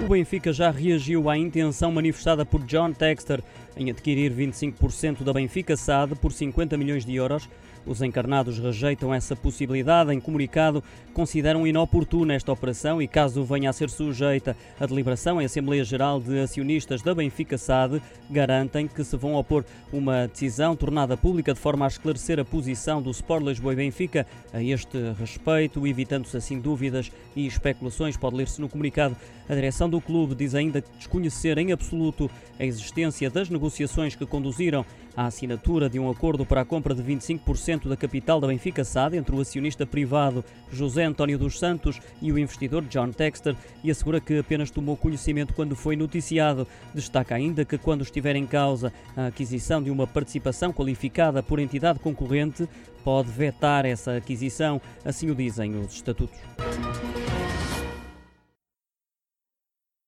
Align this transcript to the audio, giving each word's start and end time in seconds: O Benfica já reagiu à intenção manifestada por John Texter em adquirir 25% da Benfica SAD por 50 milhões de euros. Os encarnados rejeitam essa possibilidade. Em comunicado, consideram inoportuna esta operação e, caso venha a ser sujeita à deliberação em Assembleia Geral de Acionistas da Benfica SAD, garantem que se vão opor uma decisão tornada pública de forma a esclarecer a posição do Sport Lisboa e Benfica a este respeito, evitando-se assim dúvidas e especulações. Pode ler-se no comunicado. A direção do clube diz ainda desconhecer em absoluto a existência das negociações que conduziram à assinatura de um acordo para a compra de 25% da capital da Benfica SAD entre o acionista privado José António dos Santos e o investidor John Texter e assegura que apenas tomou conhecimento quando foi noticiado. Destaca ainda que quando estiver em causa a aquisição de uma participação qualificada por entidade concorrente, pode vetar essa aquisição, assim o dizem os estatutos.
O 0.00 0.08
Benfica 0.08 0.52
já 0.52 0.70
reagiu 0.70 1.28
à 1.28 1.36
intenção 1.36 1.90
manifestada 1.90 2.46
por 2.46 2.62
John 2.64 2.92
Texter 2.92 3.42
em 3.76 3.90
adquirir 3.90 4.32
25% 4.32 5.22
da 5.22 5.32
Benfica 5.32 5.76
SAD 5.76 6.14
por 6.16 6.32
50 6.32 6.76
milhões 6.76 7.04
de 7.04 7.14
euros. 7.14 7.48
Os 7.86 8.02
encarnados 8.02 8.58
rejeitam 8.58 9.14
essa 9.14 9.34
possibilidade. 9.34 10.12
Em 10.12 10.20
comunicado, 10.20 10.84
consideram 11.14 11.66
inoportuna 11.66 12.34
esta 12.34 12.52
operação 12.52 13.00
e, 13.00 13.08
caso 13.08 13.44
venha 13.44 13.70
a 13.70 13.72
ser 13.72 13.88
sujeita 13.88 14.54
à 14.78 14.84
deliberação 14.84 15.40
em 15.40 15.46
Assembleia 15.46 15.82
Geral 15.84 16.20
de 16.20 16.38
Acionistas 16.38 17.00
da 17.02 17.14
Benfica 17.14 17.56
SAD, 17.56 18.02
garantem 18.28 18.86
que 18.86 19.02
se 19.02 19.16
vão 19.16 19.34
opor 19.34 19.64
uma 19.92 20.26
decisão 20.26 20.76
tornada 20.76 21.16
pública 21.16 21.54
de 21.54 21.60
forma 21.60 21.86
a 21.86 21.88
esclarecer 21.88 22.38
a 22.38 22.44
posição 22.44 23.00
do 23.00 23.10
Sport 23.10 23.44
Lisboa 23.44 23.72
e 23.72 23.76
Benfica 23.76 24.26
a 24.52 24.62
este 24.62 24.98
respeito, 25.18 25.86
evitando-se 25.86 26.36
assim 26.36 26.60
dúvidas 26.60 27.10
e 27.34 27.46
especulações. 27.46 28.16
Pode 28.16 28.36
ler-se 28.36 28.60
no 28.60 28.68
comunicado. 28.68 29.16
A 29.48 29.54
direção 29.54 29.87
do 29.88 30.00
clube 30.00 30.34
diz 30.34 30.54
ainda 30.54 30.82
desconhecer 30.96 31.58
em 31.58 31.72
absoluto 31.72 32.30
a 32.58 32.64
existência 32.64 33.30
das 33.30 33.48
negociações 33.48 34.14
que 34.14 34.26
conduziram 34.26 34.84
à 35.16 35.26
assinatura 35.26 35.88
de 35.88 35.98
um 35.98 36.08
acordo 36.08 36.46
para 36.46 36.60
a 36.60 36.64
compra 36.64 36.94
de 36.94 37.02
25% 37.02 37.88
da 37.88 37.96
capital 37.96 38.40
da 38.40 38.46
Benfica 38.46 38.84
SAD 38.84 39.16
entre 39.16 39.34
o 39.34 39.40
acionista 39.40 39.84
privado 39.84 40.44
José 40.72 41.04
António 41.04 41.38
dos 41.38 41.58
Santos 41.58 42.00
e 42.22 42.30
o 42.30 42.38
investidor 42.38 42.84
John 42.84 43.10
Texter 43.10 43.56
e 43.82 43.90
assegura 43.90 44.20
que 44.20 44.38
apenas 44.38 44.70
tomou 44.70 44.96
conhecimento 44.96 45.54
quando 45.54 45.74
foi 45.74 45.96
noticiado. 45.96 46.66
Destaca 46.94 47.34
ainda 47.34 47.64
que 47.64 47.78
quando 47.78 48.02
estiver 48.02 48.36
em 48.36 48.46
causa 48.46 48.92
a 49.16 49.26
aquisição 49.26 49.82
de 49.82 49.90
uma 49.90 50.06
participação 50.06 50.72
qualificada 50.72 51.42
por 51.42 51.58
entidade 51.58 51.98
concorrente, 51.98 52.68
pode 53.02 53.30
vetar 53.30 53.86
essa 53.86 54.16
aquisição, 54.16 54.80
assim 55.04 55.30
o 55.30 55.34
dizem 55.34 55.74
os 55.76 55.94
estatutos. 55.94 56.38